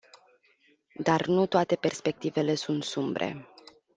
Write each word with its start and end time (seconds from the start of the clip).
Dar 0.99 1.25
nu 1.27 1.45
toate 1.47 1.75
perspectivele 1.75 2.55
sunt 2.55 2.83
sumbre. 2.83 3.47